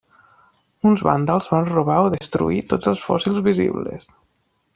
Uns 0.91 1.03
vàndals 1.07 1.49
van 1.51 1.69
robar 1.73 1.99
o 2.07 2.09
destruir 2.15 2.65
tots 2.73 2.93
els 2.93 3.05
fòssils 3.11 3.45
visibles. 3.51 4.11